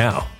now. 0.00 0.39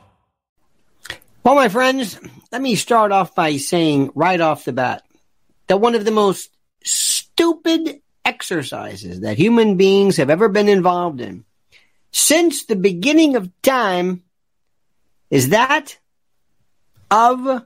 Well, 1.43 1.55
my 1.55 1.69
friends, 1.69 2.19
let 2.51 2.61
me 2.61 2.75
start 2.75 3.11
off 3.11 3.33
by 3.33 3.57
saying 3.57 4.11
right 4.13 4.39
off 4.39 4.65
the 4.65 4.73
bat 4.73 5.03
that 5.65 5.77
one 5.77 5.95
of 5.95 6.05
the 6.05 6.11
most 6.11 6.55
stupid 6.83 7.99
exercises 8.23 9.21
that 9.21 9.39
human 9.39 9.75
beings 9.75 10.17
have 10.17 10.29
ever 10.29 10.49
been 10.49 10.69
involved 10.69 11.19
in 11.19 11.43
since 12.11 12.65
the 12.65 12.75
beginning 12.75 13.35
of 13.35 13.49
time 13.63 14.21
is 15.31 15.49
that 15.49 15.97
of 17.09 17.65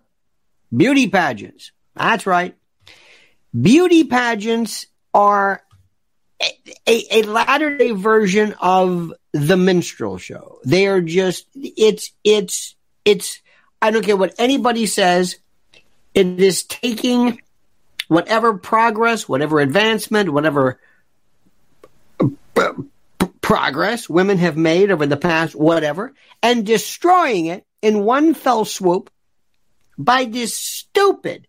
beauty 0.75 1.07
pageants. 1.07 1.73
That's 1.95 2.25
right. 2.25 2.55
Beauty 3.59 4.05
pageants 4.05 4.85
are 5.13 5.61
a, 6.41 7.03
a, 7.11 7.23
latter 7.23 7.77
day 7.77 7.91
version 7.91 8.55
of 8.61 9.13
the 9.33 9.57
minstrel 9.57 10.17
show. 10.17 10.59
They 10.63 10.87
are 10.87 11.01
just, 11.01 11.47
it's, 11.55 12.11
it's, 12.23 12.75
it's, 13.03 13.41
I 13.81 13.91
don't 13.91 14.05
care 14.05 14.17
what 14.17 14.35
anybody 14.37 14.85
says. 14.85 15.37
It 16.13 16.39
is 16.39 16.63
taking 16.63 17.41
whatever 18.07 18.57
progress, 18.57 19.27
whatever 19.27 19.59
advancement, 19.59 20.31
whatever 20.31 20.79
progress 23.41 24.09
women 24.09 24.37
have 24.39 24.57
made 24.57 24.89
over 24.89 25.05
the 25.05 25.17
past 25.17 25.53
whatever 25.53 26.13
and 26.41 26.65
destroying 26.65 27.45
it 27.45 27.63
in 27.81 28.03
one 28.03 28.33
fell 28.33 28.65
swoop 28.65 29.11
by 29.97 30.25
this 30.25 30.57
stupid, 30.57 31.47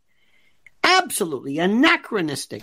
absolutely 0.85 1.59
anachronistic 1.59 2.63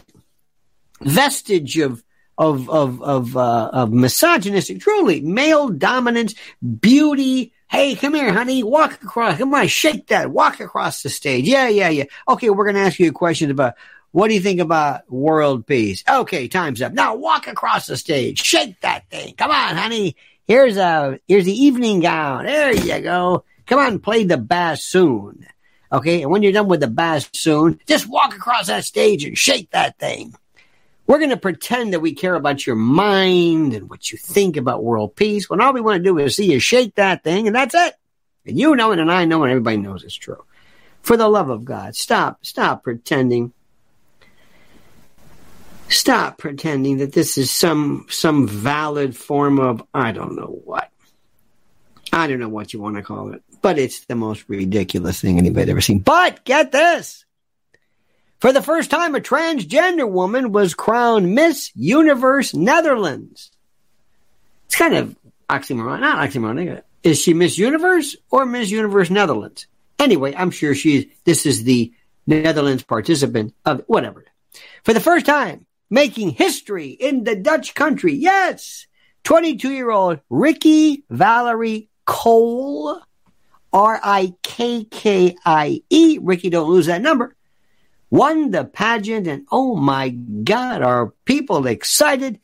vestige 1.02 1.80
of 1.80 2.04
of 2.38 2.70
of 2.70 3.02
of 3.02 3.38
uh, 3.38 3.70
of 3.74 3.92
misogynistic, 3.92 4.80
truly 4.80 5.22
male 5.22 5.70
dominance, 5.70 6.36
beauty. 6.80 7.54
Hey, 7.74 7.96
come 7.96 8.14
here, 8.14 8.32
honey. 8.32 8.62
Walk 8.62 9.02
across. 9.02 9.40
Come 9.40 9.52
on, 9.56 9.68
shake 9.68 10.06
that. 10.10 10.30
Walk 10.30 10.60
across 10.60 11.02
the 11.02 11.10
stage. 11.10 11.48
Yeah, 11.48 11.68
yeah, 11.70 11.90
yeah. 11.90 12.04
Okay, 12.30 12.52
we're 12.52 12.68
gonna 12.68 12.78
ask 12.78 13.00
you 13.00 13.10
a 13.10 13.12
question 13.12 13.50
about 13.50 13.74
what 14.12 14.28
do 14.28 14.36
you 14.36 14.42
think 14.42 14.60
about 14.60 15.12
world 15.12 15.66
peace? 15.66 16.04
Okay, 16.08 16.48
time's 16.48 16.84
up. 16.84 16.94
Now 16.94 17.16
walk 17.16 17.48
across 17.48 17.88
the 17.88 17.98
stage. 17.98 18.44
Shake 18.44 18.80
that 18.82 19.10
thing. 19.10 19.34
Come 19.34 19.50
on, 19.50 19.76
honey. 19.76 20.16
Here's 20.46 20.78
a 20.78 21.20
here's 21.28 21.46
the 21.46 21.64
evening 21.64 22.02
gown. 22.02 22.46
There 22.46 22.76
you 22.76 23.02
go. 23.02 23.44
Come 23.66 23.80
on, 23.80 23.98
play 23.98 24.24
the 24.24 24.38
bassoon. 24.38 25.48
Okay, 25.92 26.22
and 26.22 26.30
when 26.30 26.44
you're 26.44 26.52
done 26.52 26.68
with 26.68 26.82
the 26.82 26.88
bassoon, 26.88 27.80
just 27.88 28.08
walk 28.08 28.36
across 28.36 28.68
that 28.68 28.86
stage 28.86 29.26
and 29.26 29.36
shake 29.36 29.72
that 29.72 29.98
thing. 29.98 30.36
We're 31.06 31.18
going 31.18 31.32
to 31.32 31.38
pretend 31.38 31.94
that 31.94 32.00
we 32.00 32.14
care 32.14 32.36
about 32.36 32.66
your 32.66 32.78
mind 32.78 33.74
and 33.74 33.90
what 33.90 34.12
you 34.12 34.18
think 34.18 34.56
about 34.56 34.84
world 34.84 35.16
peace 35.16 35.50
when 35.50 35.60
all 35.60 35.74
we 35.74 35.82
want 35.82 35.98
to 35.98 36.04
do 36.04 36.18
is 36.18 36.36
see 36.36 36.52
you 36.52 36.60
shake 36.60 36.96
that 36.96 37.24
thing 37.24 37.48
and 37.48 37.56
that's 37.56 37.76
it. 37.76 37.96
And 38.46 38.58
you 38.58 38.76
know 38.76 38.92
it 38.92 39.00
and 39.00 39.12
I 39.12 39.26
know 39.26 39.44
it 39.44 39.48
and 39.48 39.52
everybody 39.52 39.78
knows 39.78 40.04
it's 40.04 40.16
true. 40.16 40.44
For 41.02 41.18
the 41.18 41.28
love 41.28 41.50
of 41.50 41.66
God, 41.66 41.96
stop, 41.96 42.46
stop 42.46 42.84
pretending. 42.84 43.52
Stop 45.90 46.38
pretending 46.38 46.98
that 46.98 47.12
this 47.12 47.38
is 47.38 47.52
some 47.52 48.08
some 48.10 48.48
valid 48.48 49.16
form 49.16 49.60
of 49.60 49.84
I 49.94 50.12
don't 50.14 50.36
know 50.36 50.62
what. 50.64 50.90
I 52.14 52.28
don't 52.28 52.40
know 52.40 52.50
what 52.50 52.74
you 52.74 52.80
want 52.80 52.96
to 52.96 53.04
call 53.04 53.34
it, 53.34 53.44
but 53.62 53.78
it's 53.78 54.06
the 54.06 54.16
most 54.16 54.46
ridiculous 54.48 55.20
thing 55.20 55.38
anybody's 55.38 55.70
ever 55.70 55.82
seen. 55.82 56.00
But 56.00 56.46
get 56.46 56.72
this. 56.72 57.26
For 58.44 58.52
the 58.52 58.62
first 58.62 58.92
time, 58.92 59.16
a 59.16 59.22
transgender 59.22 60.12
woman 60.12 60.52
was 60.52 60.74
crowned 60.74 61.34
Miss 61.34 61.72
Universe 61.76 62.54
Netherlands. 62.54 63.52
It's 64.66 64.76
kind 64.76 64.96
of 64.96 65.16
oxymoron, 65.50 66.02
not 66.02 66.18
oxymoron. 66.18 66.82
Is 67.04 67.22
she 67.22 67.34
Miss 67.34 67.58
Universe 67.58 68.18
or 68.30 68.46
Miss 68.46 68.70
Universe 68.70 69.10
Netherlands? 69.10 69.68
Anyway, 69.98 70.36
I'm 70.36 70.52
sure 70.52 70.76
she's, 70.76 71.06
this 71.24 71.46
is 71.46 71.64
the 71.64 71.94
Netherlands 72.28 72.84
participant 72.84 73.56
of 73.64 73.82
whatever. 73.88 74.26
For 74.84 74.94
the 74.94 75.00
first 75.00 75.26
time, 75.26 75.66
making 75.90 76.32
history 76.32 76.90
in 76.90 77.24
the 77.24 77.38
Dutch 77.38 77.74
country. 77.74 78.14
Yes, 78.14 78.88
22 79.24 79.72
year 79.72 79.90
old 79.90 80.20
Rikkie 80.30 81.06
Valerie 81.10 81.88
Cole, 82.04 83.02
R 83.72 84.02
I 84.04 84.34
K 84.44 84.84
K 84.84 85.38
I 85.46 85.82
E. 85.90 86.20
Ricky, 86.22 86.50
don't 86.50 86.70
lose 86.70 86.88
that 86.88 87.02
number 87.02 87.38
won 88.14 88.52
the 88.52 88.64
pageant, 88.64 89.26
and 89.26 89.48
oh 89.52 89.76
my 89.76 90.10
God, 90.10 90.84
are 90.84 91.16
people 91.26 91.66
excited 91.66 92.40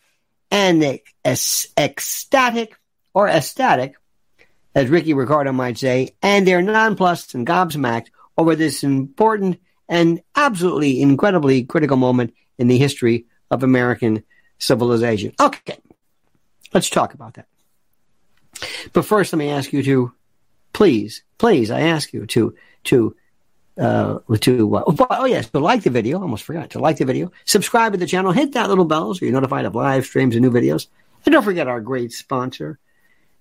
and 0.50 1.00
ecstatic 1.24 2.76
or 3.14 3.28
ecstatic, 3.28 3.94
as 4.74 4.90
Ricky 4.90 5.14
Ricardo 5.14 5.52
might 5.52 5.78
say, 5.78 6.16
and 6.24 6.48
they're 6.48 6.64
nonplussed 6.64 7.36
and 7.36 7.46
gobsmacked 7.46 8.08
over 8.36 8.56
this 8.56 8.84
important 8.84 9.60
and 9.88 10.24
absolutely 10.36 11.04
incredibly 11.04 11.64
critical 11.66 11.98
moment 11.98 12.34
in 12.58 12.68
the 12.68 12.80
history 12.80 13.28
of 13.52 13.62
American 13.62 14.24
civilization. 14.58 15.34
Okay, 15.40 15.78
let's 16.74 16.90
talk 16.90 17.14
about 17.14 17.36
that. 17.36 17.46
But 18.92 19.06
first, 19.06 19.34
let 19.34 19.38
me 19.38 19.50
ask 19.50 19.72
you 19.72 19.84
to 19.84 20.14
please, 20.74 21.22
please, 21.38 21.70
I 21.70 21.82
ask 21.82 22.12
you 22.12 22.26
to 22.26 22.56
to 22.86 23.16
uh, 23.80 24.20
to 24.42 24.76
uh, 24.76 24.84
oh, 24.86 25.08
oh 25.10 25.26
yes, 25.26 25.50
to 25.50 25.60
like 25.60 25.84
the 25.84 25.90
video. 25.90 26.22
Almost 26.22 26.44
forgot 26.44 26.72
to 26.72 26.80
like 26.80 26.98
the 26.98 27.06
video. 27.06 27.32
Subscribe 27.46 27.94
to 27.94 27.98
the 27.98 28.06
channel. 28.06 28.32
Hit 28.32 28.54
that 28.54 28.70
little 28.70 28.86
bell 28.86 29.14
so 29.14 29.26
you're 29.26 29.34
notified 29.34 29.66
of 29.66 29.76
live 29.76 30.06
streams 30.06 30.36
and 30.36 30.44
new 30.44 30.52
videos. 30.52 30.88
And 31.26 31.34
don't 31.34 31.44
forget 31.44 31.68
our 31.68 31.82
great 31.82 32.12
sponsor. 32.12 32.80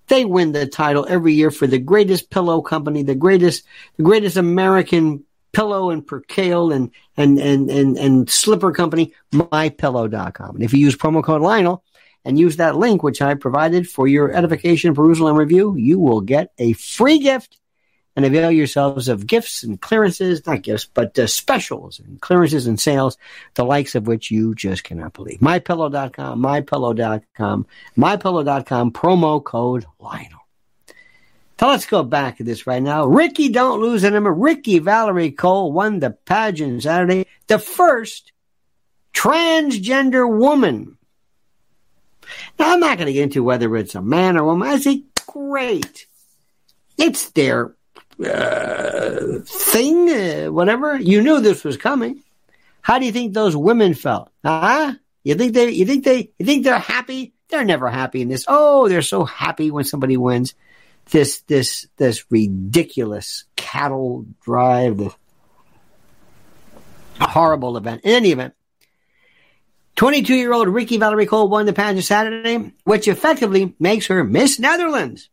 They 0.07 0.25
win 0.25 0.53
the 0.53 0.65
title 0.65 1.05
every 1.07 1.33
year 1.33 1.51
for 1.51 1.67
the 1.67 1.77
greatest 1.77 2.29
pillow 2.29 2.61
company, 2.61 3.03
the 3.03 3.15
greatest, 3.15 3.63
the 3.97 4.03
greatest 4.03 4.37
American 4.37 5.23
pillow 5.51 5.89
and 5.89 6.05
percale 6.05 6.71
and 6.71 6.91
and 7.17 7.37
and 7.39 7.69
and, 7.69 7.97
and 7.97 8.29
slipper 8.29 8.71
company, 8.71 9.13
mypillow.com. 9.33 10.55
And 10.55 10.63
if 10.63 10.73
you 10.73 10.79
use 10.79 10.95
promo 10.95 11.23
code 11.23 11.41
Lionel 11.41 11.83
and 12.25 12.39
use 12.39 12.57
that 12.57 12.75
link 12.75 13.03
which 13.03 13.21
I 13.21 13.35
provided 13.35 13.89
for 13.89 14.07
your 14.07 14.31
edification, 14.31 14.95
perusal, 14.95 15.27
and 15.27 15.37
review, 15.37 15.75
you 15.75 15.99
will 15.99 16.21
get 16.21 16.51
a 16.57 16.73
free 16.73 17.19
gift 17.19 17.58
and 18.19 18.25
avail 18.25 18.51
yourselves 18.51 19.07
of 19.07 19.25
gifts 19.25 19.63
and 19.63 19.79
clearances, 19.79 20.45
not 20.45 20.61
gifts, 20.61 20.83
but 20.93 21.17
uh, 21.17 21.25
specials 21.25 22.01
and 22.01 22.19
clearances 22.19 22.67
and 22.67 22.77
sales, 22.77 23.17
the 23.53 23.63
likes 23.63 23.95
of 23.95 24.07
which 24.07 24.29
you 24.29 24.53
just 24.53 24.83
cannot 24.83 25.13
believe. 25.13 25.39
MyPillow.com, 25.39 26.41
MyPillow.com, 26.41 27.65
MyPillow.com, 27.97 28.91
promo 28.91 29.41
code 29.41 29.85
Lionel. 30.01 30.45
So 31.61 31.69
let's 31.69 31.85
go 31.85 32.03
back 32.03 32.37
to 32.37 32.43
this 32.43 32.67
right 32.67 32.83
now. 32.83 33.05
Ricky, 33.05 33.47
don't 33.47 33.79
lose 33.79 34.03
a 34.03 34.11
number. 34.11 34.33
Rikkie 34.33 34.79
Valerie 34.79 35.31
Cole 35.31 35.71
won 35.71 35.99
the 35.99 36.09
pageant 36.09 36.83
Saturday, 36.83 37.25
the 37.47 37.57
first 37.57 38.33
transgender 39.13 40.29
woman. 40.29 40.97
Now, 42.59 42.73
I'm 42.73 42.81
not 42.81 42.97
going 42.97 43.07
to 43.07 43.13
get 43.13 43.23
into 43.23 43.45
whether 43.45 43.73
it's 43.77 43.95
a 43.95 44.01
man 44.01 44.35
or 44.35 44.41
a 44.41 44.45
woman. 44.45 44.67
I 44.67 44.77
say, 44.77 45.03
great. 45.25 46.05
It's 46.97 47.29
their 47.29 47.75
uh, 48.23 49.39
thing, 49.45 50.09
uh, 50.09 50.47
whatever. 50.51 50.97
You 50.97 51.21
knew 51.21 51.39
this 51.39 51.63
was 51.63 51.77
coming. 51.77 52.23
How 52.81 52.99
do 52.99 53.05
you 53.05 53.11
think 53.11 53.33
those 53.33 53.55
women 53.55 53.93
felt? 53.93 54.31
Huh? 54.43 54.93
You 55.23 55.35
think 55.35 55.53
they? 55.53 55.69
You 55.71 55.85
think 55.85 56.03
they? 56.03 56.31
You 56.37 56.45
think 56.45 56.63
they're 56.63 56.79
happy? 56.79 57.33
They're 57.49 57.65
never 57.65 57.89
happy 57.89 58.21
in 58.21 58.29
this. 58.29 58.45
Oh, 58.47 58.87
they're 58.87 59.01
so 59.01 59.25
happy 59.25 59.71
when 59.71 59.83
somebody 59.83 60.17
wins. 60.17 60.53
This 61.11 61.41
this 61.41 61.87
this 61.97 62.25
ridiculous 62.29 63.45
cattle 63.55 64.25
drive, 64.43 64.97
the 64.97 65.13
horrible 67.19 67.77
event. 67.77 68.01
In 68.03 68.11
any 68.11 68.31
event, 68.31 68.53
22 69.95 70.35
year 70.35 70.53
old 70.53 70.67
Rikkie 70.67 70.97
Valerie 70.97 71.25
Cole 71.25 71.49
won 71.49 71.65
the 71.65 71.73
pageant 71.73 72.05
Saturday, 72.05 72.73
which 72.83 73.07
effectively 73.07 73.75
makes 73.79 74.07
her 74.07 74.23
Miss 74.23 74.59
Netherlands 74.59 75.29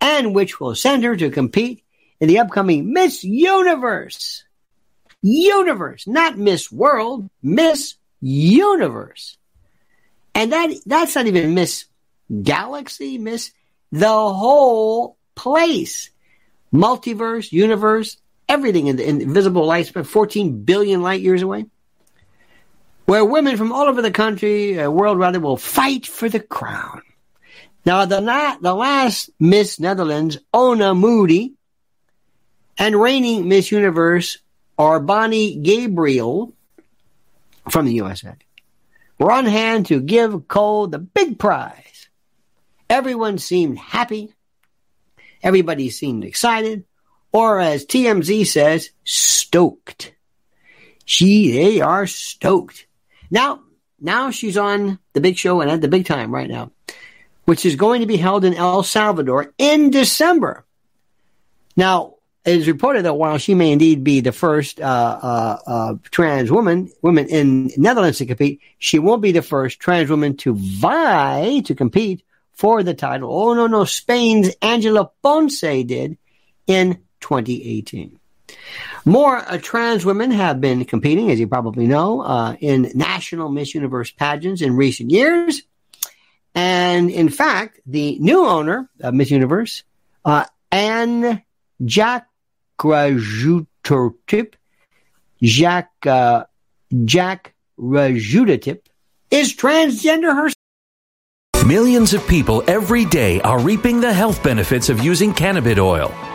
and 0.00 0.34
which 0.34 0.60
will 0.60 0.74
send 0.74 1.04
her 1.04 1.16
to 1.16 1.30
compete 1.30 1.84
in 2.20 2.28
the 2.28 2.38
upcoming 2.38 2.92
Miss 2.92 3.24
Universe. 3.24 4.44
Universe, 5.22 6.06
not 6.06 6.38
Miss 6.38 6.70
World, 6.70 7.28
Miss 7.42 7.94
Universe. 8.20 9.36
And 10.34 10.52
that 10.52 10.70
that's 10.86 11.14
not 11.14 11.26
even 11.26 11.54
Miss 11.54 11.86
Galaxy, 12.42 13.18
Miss 13.18 13.50
the 13.90 14.08
whole 14.08 15.16
place. 15.34 16.10
Multiverse, 16.72 17.50
universe, 17.50 18.18
everything 18.48 18.88
in 18.88 18.96
the 18.96 19.08
invisible 19.08 19.64
light 19.64 19.86
span, 19.86 20.04
14 20.04 20.64
billion 20.64 21.02
light 21.02 21.22
years 21.22 21.42
away. 21.42 21.66
Where 23.06 23.24
women 23.24 23.56
from 23.56 23.72
all 23.72 23.88
over 23.88 24.02
the 24.02 24.10
country, 24.10 24.78
uh, 24.78 24.90
world 24.90 25.18
rather, 25.18 25.40
will 25.40 25.56
fight 25.56 26.06
for 26.06 26.28
the 26.28 26.40
crown. 26.40 27.00
Now, 27.86 28.04
the, 28.04 28.20
la- 28.20 28.58
the 28.60 28.74
last 28.74 29.30
Miss 29.40 29.80
Netherlands, 29.80 30.36
Ona 30.52 30.94
Moody, 30.94 31.54
and 32.78 33.00
reigning 33.00 33.48
Miss 33.48 33.72
Universe 33.72 34.38
R'Bonney 34.78 35.62
Gabriel 35.62 36.54
from 37.68 37.84
the 37.84 37.94
USA 37.94 38.34
were 39.18 39.32
on 39.32 39.46
hand 39.46 39.86
to 39.86 40.00
give 40.00 40.46
Cole 40.48 40.86
the 40.86 40.98
big 40.98 41.38
prize. 41.38 42.08
Everyone 42.88 43.38
seemed 43.38 43.78
happy. 43.78 44.32
Everybody 45.42 45.90
seemed 45.90 46.24
excited, 46.24 46.84
or 47.32 47.60
as 47.60 47.84
TMZ 47.84 48.46
says, 48.46 48.90
stoked. 49.04 50.14
She, 51.04 51.52
they 51.52 51.80
are 51.80 52.06
stoked. 52.06 52.86
Now, 53.30 53.60
now 54.00 54.30
she's 54.30 54.56
on 54.56 54.98
the 55.12 55.20
big 55.20 55.36
show 55.36 55.60
and 55.60 55.70
at 55.70 55.80
the 55.80 55.88
big 55.88 56.06
time 56.06 56.32
right 56.32 56.48
now, 56.48 56.70
which 57.44 57.66
is 57.66 57.76
going 57.76 58.00
to 58.00 58.06
be 58.06 58.16
held 58.16 58.44
in 58.44 58.54
El 58.54 58.82
Salvador 58.82 59.52
in 59.58 59.90
December. 59.90 60.64
Now, 61.76 62.14
it 62.44 62.56
is 62.56 62.68
reported 62.68 63.04
that 63.04 63.14
while 63.14 63.38
she 63.38 63.54
may 63.54 63.72
indeed 63.72 64.04
be 64.04 64.20
the 64.20 64.32
first 64.32 64.80
uh, 64.80 65.18
uh, 65.22 65.58
uh, 65.66 65.94
trans 66.10 66.50
woman 66.50 66.90
woman 67.02 67.28
in 67.28 67.70
Netherlands 67.76 68.18
to 68.18 68.26
compete, 68.26 68.60
she 68.78 68.98
won't 68.98 69.22
be 69.22 69.32
the 69.32 69.42
first 69.42 69.80
trans 69.80 70.08
woman 70.08 70.36
to 70.38 70.54
vie 70.54 71.60
to 71.66 71.74
compete 71.74 72.22
for 72.52 72.82
the 72.82 72.94
title. 72.94 73.30
Oh 73.32 73.54
no, 73.54 73.66
no! 73.66 73.84
Spain's 73.84 74.50
Angela 74.62 75.10
Ponce 75.22 75.60
did 75.60 76.16
in 76.66 77.00
2018. 77.20 78.18
More 79.04 79.36
uh, 79.36 79.58
trans 79.58 80.04
women 80.04 80.30
have 80.30 80.60
been 80.60 80.84
competing, 80.84 81.30
as 81.30 81.40
you 81.40 81.48
probably 81.48 81.86
know, 81.86 82.20
uh, 82.20 82.56
in 82.60 82.90
national 82.94 83.48
Miss 83.48 83.74
Universe 83.74 84.10
pageants 84.10 84.62
in 84.62 84.76
recent 84.76 85.10
years. 85.10 85.62
And 86.54 87.10
in 87.10 87.28
fact, 87.28 87.80
the 87.86 88.18
new 88.18 88.44
owner 88.44 88.90
of 89.00 89.14
Miss 89.14 89.30
Universe, 89.30 89.84
uh, 90.24 90.44
Anne 90.70 91.42
Jack 91.84 92.28
uh, 96.06 96.44
Jack 97.04 97.54
Rajutotip, 97.78 98.80
is 99.30 99.54
transgender 99.54 100.34
herself. 100.34 100.54
Millions 101.66 102.14
of 102.14 102.26
people 102.26 102.62
every 102.66 103.04
day 103.04 103.40
are 103.42 103.58
reaping 103.58 104.00
the 104.00 104.12
health 104.12 104.42
benefits 104.42 104.88
of 104.88 105.02
using 105.02 105.34
cannabis 105.34 105.78
oil, 105.78 106.14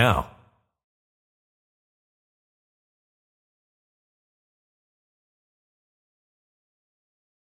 now. 0.00 0.39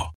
now. 0.00 0.19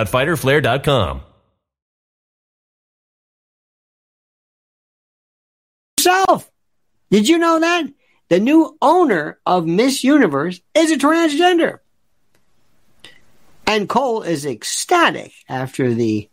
www.fighterflare.com 0.05 1.21
fighterflare.com. 1.21 1.21
Self. 5.99 6.51
Did 7.09 7.27
you 7.27 7.37
know 7.37 7.59
that? 7.59 7.85
The 8.29 8.39
new 8.39 8.77
owner 8.81 9.39
of 9.45 9.67
Miss 9.67 10.03
Universe 10.03 10.61
is 10.73 10.91
a 10.91 10.97
transgender. 10.97 11.79
And 13.67 13.87
Cole 13.87 14.21
is 14.21 14.45
ecstatic 14.45 15.33
after 15.47 15.93
the 15.93 16.29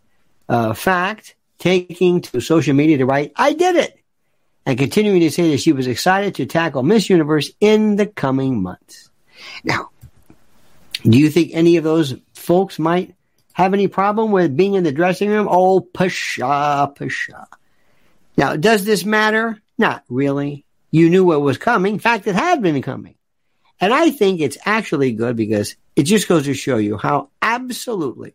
uh, 0.47 0.73
fact, 0.73 1.35
taking 1.57 2.21
to 2.21 2.41
social 2.41 2.73
media 2.73 2.97
to 2.97 3.05
write, 3.05 3.33
I 3.35 3.53
did 3.53 3.75
it, 3.75 3.99
and 4.65 4.77
continuing 4.77 5.19
to 5.21 5.31
say 5.31 5.51
that 5.51 5.59
she 5.59 5.73
was 5.73 5.87
excited 5.87 6.35
to 6.35 6.45
tackle 6.45 6.83
Miss 6.83 7.09
Universe 7.09 7.51
in 7.59 7.97
the 7.97 8.07
coming 8.07 8.61
months. 8.61 9.09
Now, 9.63 9.89
do 11.03 11.17
you 11.17 11.29
think 11.29 11.51
any 11.53 11.77
of 11.77 11.83
those 11.83 12.15
folks 12.33 12.79
might 12.79 13.15
have 13.53 13.73
any 13.73 13.87
problem 13.87 14.31
with 14.31 14.55
being 14.55 14.75
in 14.75 14.83
the 14.83 14.91
dressing 14.91 15.29
room? 15.29 15.47
Oh, 15.49 15.81
pshaw, 15.81 16.93
pshaw. 16.93 17.45
Now, 18.37 18.55
does 18.55 18.85
this 18.85 19.03
matter? 19.03 19.61
Not 19.77 20.03
really. 20.09 20.65
You 20.91 21.09
knew 21.09 21.25
what 21.25 21.41
was 21.41 21.57
coming. 21.57 21.95
In 21.95 21.99
fact, 21.99 22.27
it 22.27 22.35
had 22.35 22.61
been 22.61 22.81
coming. 22.81 23.15
And 23.81 23.93
I 23.93 24.11
think 24.11 24.41
it's 24.41 24.57
actually 24.65 25.13
good 25.13 25.35
because 25.35 25.75
it 25.95 26.03
just 26.03 26.27
goes 26.27 26.45
to 26.45 26.53
show 26.53 26.77
you 26.77 26.97
how 26.97 27.29
absolutely, 27.41 28.33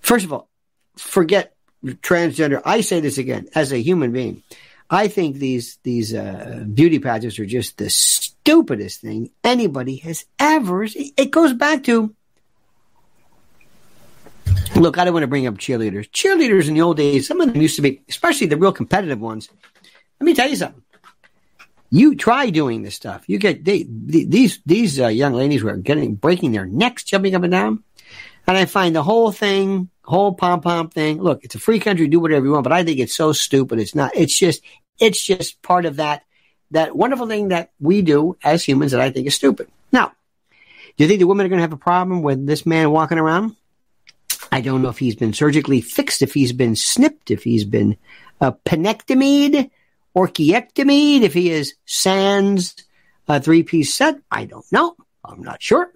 first 0.00 0.24
of 0.24 0.32
all, 0.32 0.48
forget 0.96 1.54
transgender. 1.84 2.62
I 2.64 2.80
say 2.80 3.00
this 3.00 3.18
again 3.18 3.48
as 3.54 3.72
a 3.72 3.78
human 3.78 4.12
being. 4.12 4.42
I 4.88 5.08
think 5.08 5.36
these 5.36 5.78
these 5.82 6.14
uh, 6.14 6.64
beauty 6.72 6.98
pageants 6.98 7.38
are 7.38 7.46
just 7.46 7.78
the 7.78 7.88
stupidest 7.88 9.00
thing 9.00 9.30
anybody 9.42 9.96
has 9.96 10.26
ever. 10.38 10.84
It 10.84 11.30
goes 11.30 11.54
back 11.54 11.84
to 11.84 12.14
Look, 14.76 14.98
I 14.98 15.04
don't 15.04 15.12
want 15.12 15.22
to 15.22 15.28
bring 15.28 15.46
up 15.46 15.58
cheerleaders. 15.58 16.10
Cheerleaders 16.10 16.66
in 16.66 16.74
the 16.74 16.82
old 16.82 16.96
days, 16.96 17.28
some 17.28 17.40
of 17.40 17.52
them 17.52 17.60
used 17.60 17.76
to 17.76 17.82
be, 17.82 18.02
especially 18.08 18.46
the 18.46 18.56
real 18.56 18.72
competitive 18.72 19.20
ones. 19.20 19.48
Let 20.18 20.24
me 20.24 20.34
tell 20.34 20.48
you 20.48 20.56
something. 20.56 20.82
You 21.90 22.16
try 22.16 22.48
doing 22.50 22.82
this 22.82 22.94
stuff. 22.94 23.28
You 23.28 23.38
get 23.38 23.64
they, 23.64 23.84
these 23.86 24.60
these 24.64 24.98
uh, 24.98 25.08
young 25.08 25.34
ladies 25.34 25.62
were 25.62 25.76
getting 25.76 26.14
breaking 26.14 26.52
their 26.52 26.64
necks, 26.64 27.04
jumping 27.04 27.34
up 27.34 27.42
and 27.42 27.52
down, 27.52 27.84
and 28.46 28.56
I 28.56 28.64
find 28.64 28.96
the 28.96 29.02
whole 29.02 29.30
thing, 29.30 29.90
whole 30.02 30.34
pom 30.34 30.62
pom 30.62 30.88
thing. 30.88 31.20
Look, 31.20 31.44
it's 31.44 31.54
a 31.54 31.60
free 31.60 31.78
country, 31.78 32.08
do 32.08 32.18
whatever 32.18 32.46
you 32.46 32.52
want, 32.52 32.64
but 32.64 32.72
I 32.72 32.82
think 32.82 32.98
it's 32.98 33.14
so 33.14 33.32
stupid. 33.32 33.78
It's 33.78 33.94
not. 33.94 34.16
It's 34.16 34.36
just 34.36 34.62
it's 34.98 35.22
just 35.22 35.60
part 35.60 35.84
of 35.84 35.96
that 35.96 36.22
that 36.70 36.96
wonderful 36.96 37.26
thing 37.26 37.48
that 37.48 37.72
we 37.78 38.00
do 38.00 38.38
as 38.42 38.64
humans 38.64 38.92
that 38.92 39.00
I 39.00 39.10
think 39.10 39.26
is 39.26 39.34
stupid. 39.34 39.68
Now, 39.92 40.12
do 40.96 41.04
you 41.04 41.08
think 41.08 41.20
the 41.20 41.26
women 41.26 41.44
are 41.44 41.50
going 41.50 41.58
to 41.58 41.62
have 41.62 41.72
a 41.72 41.76
problem 41.76 42.22
with 42.22 42.46
this 42.46 42.64
man 42.64 42.90
walking 42.90 43.18
around? 43.18 43.54
I 44.52 44.60
don't 44.60 44.82
know 44.82 44.90
if 44.90 44.98
he's 44.98 45.16
been 45.16 45.32
surgically 45.32 45.80
fixed, 45.80 46.20
if 46.20 46.34
he's 46.34 46.52
been 46.52 46.76
snipped, 46.76 47.30
if 47.30 47.42
he's 47.42 47.64
been 47.64 47.96
uh, 48.38 48.52
penectomied 48.66 49.70
or 50.12 50.28
chiectomied, 50.28 51.22
if 51.22 51.32
he 51.32 51.50
is 51.50 51.74
sans 51.86 52.74
a 53.28 53.40
three 53.40 53.62
piece 53.62 53.94
set. 53.94 54.16
I 54.30 54.44
don't 54.44 54.70
know. 54.70 54.94
I'm 55.24 55.42
not 55.42 55.62
sure. 55.62 55.90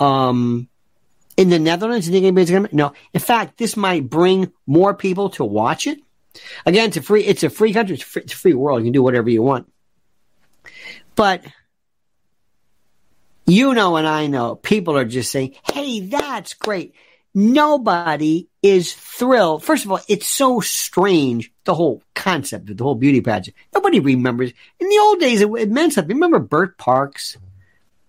Um, 0.00 0.68
in 1.36 1.50
the 1.50 1.60
Netherlands, 1.60 2.08
you 2.08 2.12
think 2.12 2.24
anybody's 2.24 2.50
going 2.50 2.66
to? 2.66 2.74
No. 2.74 2.94
In 3.12 3.20
fact, 3.20 3.58
this 3.58 3.76
might 3.76 4.10
bring 4.10 4.52
more 4.66 4.92
people 4.92 5.30
to 5.30 5.44
watch 5.44 5.86
it. 5.86 6.00
Again, 6.66 6.88
it's 6.88 6.96
a 6.96 7.02
free, 7.02 7.24
it's 7.24 7.44
a 7.44 7.50
free 7.50 7.72
country. 7.72 7.94
It's 7.94 8.02
a 8.02 8.06
free, 8.06 8.22
it's 8.22 8.32
a 8.32 8.36
free 8.36 8.54
world. 8.54 8.80
You 8.80 8.86
can 8.86 8.92
do 8.92 9.04
whatever 9.04 9.30
you 9.30 9.42
want. 9.42 9.70
But 11.14 11.44
you 13.46 13.72
know, 13.72 13.96
and 13.96 14.06
I 14.06 14.26
know 14.26 14.56
people 14.56 14.96
are 14.96 15.04
just 15.04 15.30
saying, 15.30 15.54
Hey, 15.72 16.00
that's 16.00 16.54
great. 16.54 16.94
Nobody 17.34 18.48
is 18.62 18.94
thrilled. 18.94 19.62
First 19.62 19.84
of 19.84 19.92
all, 19.92 20.00
it's 20.08 20.28
so 20.28 20.60
strange, 20.60 21.52
the 21.64 21.74
whole 21.74 22.02
concept 22.14 22.70
of 22.70 22.76
the 22.76 22.84
whole 22.84 22.94
beauty 22.94 23.20
pageant. 23.20 23.56
Nobody 23.74 24.00
remembers. 24.00 24.52
In 24.80 24.88
the 24.88 24.98
old 24.98 25.20
days, 25.20 25.40
it, 25.40 25.48
it 25.50 25.70
meant 25.70 25.92
something. 25.92 26.16
Remember 26.16 26.38
Bert 26.38 26.78
Parks? 26.78 27.36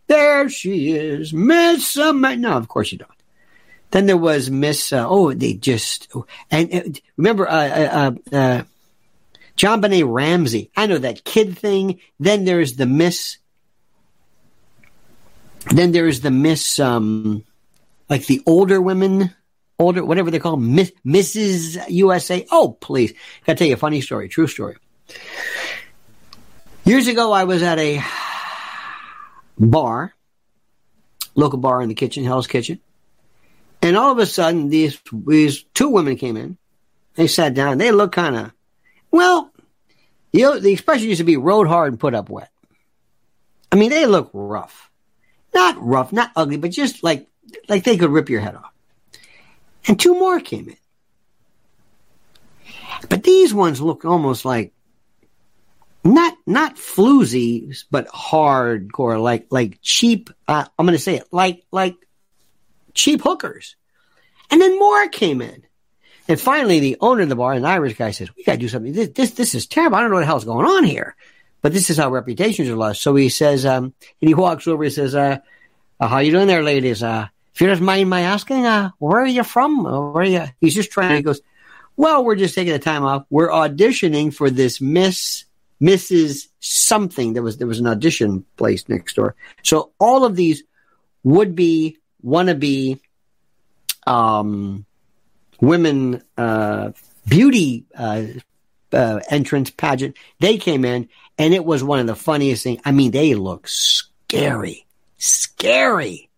There 0.07 0.49
she 0.49 0.91
is, 0.91 1.31
Miss 1.33 1.95
America. 1.95 2.41
No, 2.41 2.53
of 2.53 2.67
course 2.67 2.91
you 2.91 2.97
don't. 2.97 3.11
Then 3.91 4.05
there 4.05 4.17
was 4.17 4.49
Miss, 4.49 4.91
uh, 4.93 5.07
oh, 5.07 5.33
they 5.33 5.53
just, 5.53 6.11
and 6.49 6.73
uh, 6.73 6.81
remember, 7.17 7.47
uh, 7.47 7.53
uh, 7.53 8.11
uh, 8.31 8.35
uh 8.35 8.63
JonBenét 9.57 10.11
Ramsey. 10.11 10.71
I 10.75 10.87
know 10.87 10.99
that 10.99 11.25
kid 11.25 11.57
thing. 11.57 11.99
Then 12.19 12.45
there's 12.45 12.75
the 12.75 12.85
Miss, 12.85 13.37
then 15.71 15.91
there's 15.91 16.21
the 16.21 16.31
Miss, 16.31 16.79
um, 16.79 17.43
like 18.09 18.25
the 18.25 18.41
older 18.45 18.81
women, 18.81 19.33
older, 19.77 20.03
whatever 20.03 20.31
they 20.31 20.39
call 20.39 20.57
them, 20.57 20.75
Miss, 20.75 20.91
Mrs. 21.05 21.83
USA. 21.89 22.45
Oh, 22.51 22.77
please. 22.79 23.13
Gotta 23.45 23.57
tell 23.59 23.67
you 23.67 23.75
a 23.75 23.77
funny 23.77 24.01
story, 24.01 24.29
true 24.29 24.47
story. 24.47 24.77
Years 26.85 27.07
ago, 27.07 27.31
I 27.31 27.43
was 27.43 27.61
at 27.61 27.77
a 27.77 28.03
bar, 29.57 30.13
local 31.35 31.59
bar 31.59 31.81
in 31.81 31.89
the 31.89 31.95
kitchen, 31.95 32.23
Hell's 32.23 32.47
Kitchen. 32.47 32.79
And 33.81 33.95
all 33.95 34.11
of 34.11 34.17
a 34.17 34.25
sudden, 34.25 34.69
these, 34.69 34.99
these 35.11 35.63
two 35.73 35.89
women 35.89 36.15
came 36.17 36.35
in. 36.35 36.57
They 37.15 37.27
sat 37.27 37.53
down. 37.53 37.77
They 37.77 37.91
looked 37.91 38.15
kind 38.15 38.35
of, 38.35 38.51
well, 39.11 39.51
you 40.31 40.41
know, 40.41 40.59
the 40.59 40.71
expression 40.71 41.07
used 41.07 41.19
to 41.19 41.25
be 41.25 41.37
rode 41.37 41.67
hard 41.67 41.93
and 41.93 41.99
put 41.99 42.13
up 42.13 42.29
wet. 42.29 42.49
I 43.71 43.75
mean, 43.75 43.89
they 43.89 44.05
look 44.05 44.29
rough. 44.33 44.89
Not 45.53 45.77
rough, 45.79 46.11
not 46.11 46.31
ugly, 46.35 46.57
but 46.57 46.71
just 46.71 47.03
like 47.03 47.27
like 47.67 47.83
they 47.83 47.97
could 47.97 48.11
rip 48.11 48.29
your 48.29 48.41
head 48.41 48.55
off. 48.55 48.71
And 49.87 49.99
two 49.99 50.13
more 50.13 50.39
came 50.39 50.69
in. 50.69 50.77
But 53.09 53.23
these 53.23 53.53
ones 53.53 53.81
look 53.81 54.05
almost 54.05 54.45
like 54.45 54.73
not 56.03 56.37
not 56.45 56.75
floozy, 56.75 57.83
but 57.91 58.07
hardcore, 58.07 59.21
like 59.21 59.47
like 59.49 59.79
cheap. 59.81 60.29
Uh, 60.47 60.65
I'm 60.77 60.85
going 60.85 60.97
to 60.97 61.03
say 61.03 61.15
it 61.15 61.27
like 61.31 61.63
like 61.71 61.95
cheap 62.93 63.21
hookers. 63.21 63.75
And 64.51 64.59
then 64.59 64.79
more 64.79 65.07
came 65.09 65.41
in. 65.41 65.63
And 66.27 66.39
finally, 66.39 66.79
the 66.79 66.97
owner 67.01 67.23
of 67.23 67.29
the 67.29 67.35
bar, 67.35 67.53
an 67.53 67.65
Irish 67.65 67.97
guy, 67.97 68.11
says, 68.11 68.29
"We 68.35 68.43
got 68.43 68.53
to 68.53 68.57
do 68.59 68.69
something. 68.69 68.93
This, 68.93 69.09
this 69.09 69.31
this 69.31 69.55
is 69.55 69.67
terrible. 69.67 69.97
I 69.97 70.01
don't 70.01 70.09
know 70.09 70.17
what 70.17 70.21
the 70.21 70.27
hell's 70.27 70.45
going 70.45 70.65
on 70.65 70.83
here." 70.83 71.15
But 71.61 71.73
this 71.73 71.89
is 71.89 71.97
how 71.97 72.09
reputations 72.09 72.69
are 72.69 72.75
lost. 72.75 73.01
So 73.01 73.15
he 73.15 73.27
says, 73.27 73.65
um, 73.65 73.93
and 74.21 74.29
he 74.29 74.33
walks 74.33 74.65
over. 74.65 74.83
He 74.83 74.91
says, 74.91 75.15
uh, 75.15 75.39
uh, 75.99 76.07
"How 76.07 76.19
you 76.19 76.31
doing 76.31 76.47
there, 76.47 76.63
ladies? 76.63 77.03
Uh, 77.03 77.27
if 77.59 77.63
you 77.63 77.67
don't 77.67 77.81
mind 77.81 78.09
my 78.09 78.21
asking, 78.21 78.65
uh, 78.65 78.91
where 78.99 79.19
are 79.19 79.27
you 79.27 79.43
from? 79.43 79.83
Where 79.83 79.91
are 79.91 80.23
you? 80.23 80.45
He's 80.61 80.73
just 80.73 80.91
trying. 80.91 81.17
He 81.17 81.21
goes, 81.21 81.41
well, 81.97 82.23
we're 82.23 82.37
just 82.37 82.55
taking 82.55 82.71
the 82.71 82.79
time 82.79 83.03
off. 83.03 83.25
We're 83.29 83.49
auditioning 83.49 84.33
for 84.33 84.49
this 84.49 84.79
Miss 84.79 85.43
Mrs. 85.81 86.47
Something. 86.61 87.33
There 87.33 87.43
was 87.43 87.57
there 87.57 87.67
was 87.67 87.81
an 87.81 87.87
audition 87.87 88.45
place 88.55 88.87
next 88.87 89.17
door. 89.17 89.35
So 89.61 89.91
all 89.99 90.23
of 90.23 90.37
these 90.37 90.63
would 91.25 91.53
be 91.53 91.97
wannabe 92.25 93.01
um, 94.07 94.85
women 95.59 96.23
uh, 96.37 96.91
beauty 97.27 97.87
uh, 97.93 98.23
uh, 98.93 99.19
entrance 99.29 99.69
pageant. 99.69 100.15
They 100.39 100.59
came 100.59 100.85
in, 100.85 101.09
and 101.37 101.53
it 101.53 101.65
was 101.65 101.83
one 101.83 101.99
of 101.99 102.07
the 102.07 102.15
funniest 102.15 102.63
things. 102.63 102.79
I 102.85 102.93
mean, 102.93 103.11
they 103.11 103.35
look 103.35 103.67
scary, 103.67 104.85
scary. 105.17 106.28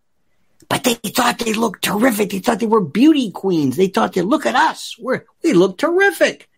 But 0.72 0.84
they 0.84 0.94
thought 0.94 1.38
they 1.38 1.52
looked 1.52 1.84
terrific. 1.84 2.30
They 2.30 2.38
thought 2.38 2.58
they 2.58 2.64
were 2.64 2.80
beauty 2.80 3.30
queens. 3.30 3.76
They 3.76 3.88
thought 3.88 4.14
they 4.14 4.22
look 4.22 4.46
at 4.46 4.54
us. 4.54 4.96
We're, 4.98 5.26
we 5.42 5.52
look 5.52 5.76
terrific. 5.76 6.48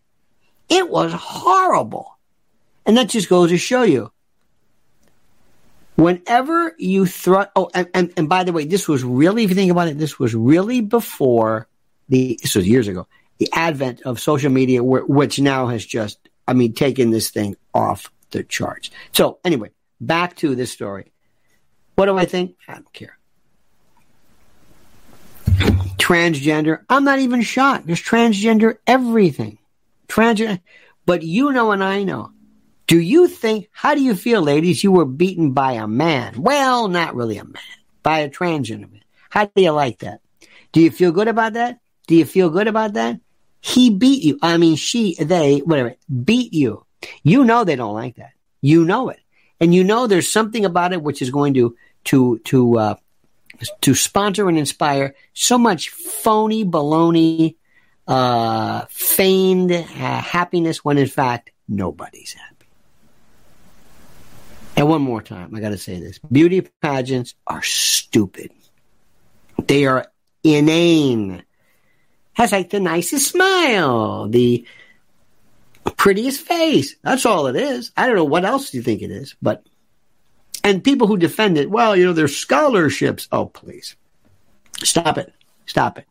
It 0.69 0.89
was 0.89 1.11
horrible. 1.11 2.17
And 2.85 2.95
that 2.95 3.09
just 3.09 3.27
goes 3.27 3.49
to 3.49 3.57
show 3.57 3.83
you. 3.83 4.13
Whenever 5.97 6.73
you 6.77 7.05
throw, 7.05 7.47
oh, 7.57 7.69
and, 7.73 7.89
and, 7.93 8.13
and 8.15 8.29
by 8.29 8.45
the 8.45 8.53
way, 8.53 8.63
this 8.63 8.87
was 8.87 9.03
really, 9.03 9.43
if 9.43 9.49
you 9.49 9.55
think 9.57 9.69
about 9.69 9.89
it, 9.89 9.97
this 9.97 10.17
was 10.17 10.33
really 10.33 10.79
before 10.79 11.67
the, 12.07 12.39
this 12.41 12.55
was 12.55 12.65
years 12.65 12.87
ago, 12.87 13.07
the 13.39 13.49
advent 13.51 14.03
of 14.03 14.21
social 14.21 14.49
media, 14.49 14.81
which 14.81 15.41
now 15.41 15.67
has 15.67 15.85
just, 15.85 16.19
I 16.47 16.53
mean, 16.53 16.71
taken 16.71 17.09
this 17.11 17.31
thing 17.31 17.57
off 17.73 18.09
the 18.31 18.43
charts. 18.43 18.91
So 19.11 19.39
anyway, 19.43 19.71
back 19.99 20.37
to 20.37 20.55
this 20.55 20.71
story. 20.71 21.11
What 21.95 22.05
do 22.05 22.17
I 22.17 22.23
think? 22.23 22.55
I 22.69 22.75
don't 22.75 22.93
care 22.93 23.17
transgender. 25.97 26.83
I'm 26.89 27.03
not 27.03 27.19
even 27.19 27.41
shocked. 27.41 27.87
There's 27.87 28.01
transgender 28.01 28.77
everything. 28.85 29.57
Transgender. 30.07 30.61
But 31.05 31.23
you 31.23 31.51
know 31.51 31.71
and 31.71 31.83
I 31.83 32.03
know. 32.03 32.31
Do 32.87 32.99
you 32.99 33.27
think, 33.27 33.69
how 33.71 33.95
do 33.95 34.01
you 34.03 34.13
feel, 34.13 34.41
ladies, 34.41 34.83
you 34.83 34.91
were 34.91 35.05
beaten 35.05 35.53
by 35.53 35.73
a 35.73 35.87
man? 35.87 36.41
Well, 36.41 36.87
not 36.87 37.15
really 37.15 37.37
a 37.37 37.43
man, 37.43 37.55
by 38.03 38.19
a 38.19 38.29
transgender 38.29 38.91
man. 38.91 39.01
How 39.29 39.45
do 39.45 39.61
you 39.61 39.71
like 39.71 39.99
that? 39.99 40.21
Do 40.71 40.81
you 40.81 40.91
feel 40.91 41.11
good 41.11 41.27
about 41.27 41.53
that? 41.53 41.79
Do 42.07 42.15
you 42.15 42.25
feel 42.25 42.49
good 42.49 42.67
about 42.67 42.93
that? 42.93 43.19
He 43.59 43.89
beat 43.89 44.23
you. 44.23 44.37
I 44.43 44.57
mean, 44.57 44.75
she, 44.75 45.15
they, 45.15 45.59
whatever, 45.59 45.95
beat 46.23 46.53
you. 46.53 46.85
You 47.23 47.43
know 47.43 47.63
they 47.63 47.75
don't 47.75 47.95
like 47.95 48.17
that. 48.17 48.33
You 48.61 48.85
know 48.85 49.09
it. 49.09 49.19
And 49.59 49.73
you 49.73 49.83
know 49.83 50.05
there's 50.05 50.31
something 50.31 50.65
about 50.65 50.93
it 50.93 51.01
which 51.01 51.23
is 51.23 51.31
going 51.31 51.55
to, 51.55 51.75
to, 52.05 52.39
to, 52.45 52.77
uh, 52.77 52.95
to 53.81 53.95
sponsor 53.95 54.47
and 54.49 54.57
inspire 54.57 55.15
so 55.33 55.57
much 55.57 55.89
phony 55.89 56.65
baloney, 56.65 57.55
uh, 58.07 58.85
feigned 58.89 59.71
uh, 59.71 59.83
happiness 59.85 60.83
when 60.83 60.97
in 60.97 61.07
fact 61.07 61.51
nobody's 61.67 62.33
happy. 62.33 62.67
And 64.77 64.89
one 64.89 65.01
more 65.01 65.21
time, 65.21 65.55
I 65.55 65.61
got 65.61 65.69
to 65.69 65.77
say 65.77 65.99
this 65.99 66.19
beauty 66.19 66.61
pageants 66.81 67.33
are 67.47 67.61
stupid. 67.61 68.51
They 69.67 69.85
are 69.85 70.11
inane. 70.43 71.43
Has 72.33 72.51
like 72.51 72.69
the 72.69 72.81
nicest 72.81 73.29
smile, 73.29 74.27
the 74.27 74.65
prettiest 75.97 76.41
face. 76.41 76.95
That's 77.01 77.25
all 77.25 77.47
it 77.47 77.55
is. 77.55 77.91
I 77.95 78.07
don't 78.07 78.17
know 78.17 78.25
what 78.25 78.43
else 78.43 78.73
you 78.73 78.81
think 78.81 79.01
it 79.01 79.11
is, 79.11 79.35
but 79.41 79.65
and 80.63 80.83
people 80.83 81.07
who 81.07 81.17
defend 81.17 81.57
it, 81.57 81.69
well, 81.69 81.95
you 81.95 82.05
know, 82.05 82.13
there's 82.13 82.35
scholarships. 82.35 83.27
Oh, 83.31 83.45
please. 83.45 83.95
Stop 84.83 85.17
it. 85.17 85.33
Stop 85.65 85.97
it. 85.97 86.05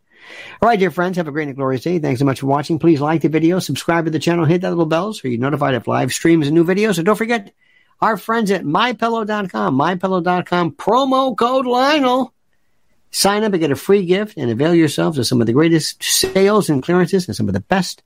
All 0.62 0.68
right, 0.68 0.78
dear 0.78 0.90
friends, 0.90 1.16
have 1.16 1.28
a 1.28 1.32
great 1.32 1.48
and 1.48 1.56
glorious 1.56 1.82
day. 1.82 1.98
Thanks 1.98 2.18
so 2.18 2.24
much 2.24 2.40
for 2.40 2.46
watching. 2.46 2.78
Please 2.78 3.00
like 3.00 3.22
the 3.22 3.28
video, 3.28 3.58
subscribe 3.58 4.06
to 4.06 4.10
the 4.10 4.18
channel, 4.18 4.44
hit 4.44 4.62
that 4.62 4.70
little 4.70 4.86
bell 4.86 5.12
so 5.12 5.28
you're 5.28 5.38
notified 5.38 5.74
of 5.74 5.86
live 5.86 6.12
streams 6.12 6.46
and 6.46 6.54
new 6.54 6.64
videos. 6.64 6.96
And 6.96 7.04
don't 7.04 7.16
forget 7.16 7.52
our 8.00 8.16
friends 8.16 8.50
at 8.50 8.64
mypillow.com, 8.64 9.78
mypillow.com, 9.78 10.72
promo 10.72 11.36
code 11.36 11.66
Lionel. 11.66 12.32
Sign 13.10 13.44
up 13.44 13.52
and 13.52 13.60
get 13.60 13.70
a 13.70 13.76
free 13.76 14.04
gift 14.06 14.36
and 14.36 14.50
avail 14.50 14.74
yourselves 14.74 15.18
of 15.18 15.26
some 15.26 15.40
of 15.40 15.46
the 15.46 15.52
greatest 15.52 16.02
sales 16.02 16.68
and 16.68 16.82
clearances 16.82 17.28
and 17.28 17.36
some 17.36 17.48
of 17.48 17.54
the 17.54 17.60
best 17.60 18.02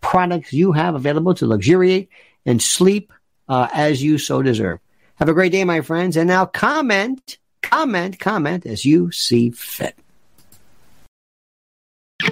products 0.00 0.52
you 0.52 0.72
have 0.72 0.94
available 0.94 1.34
to 1.34 1.46
luxuriate 1.46 2.10
and 2.46 2.62
sleep 2.62 3.12
uh, 3.48 3.68
as 3.72 4.02
you 4.02 4.18
so 4.18 4.42
deserve. 4.42 4.78
Have 5.22 5.28
a 5.28 5.34
great 5.34 5.52
day, 5.52 5.62
my 5.62 5.82
friends. 5.82 6.16
And 6.16 6.26
now 6.26 6.46
comment, 6.46 7.38
comment, 7.62 8.18
comment 8.18 8.66
as 8.66 8.84
you 8.84 9.12
see 9.12 9.52
fit. 9.52 9.96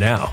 now. 0.00 0.32